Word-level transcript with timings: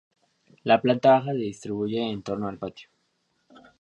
La 0.63 0.81
planta 0.81 1.11
baja 1.11 1.29
se 1.31 1.37
distribuye 1.37 2.01
en 2.09 2.23
torno 2.23 2.47
al 2.47 2.57
patio. 2.57 2.89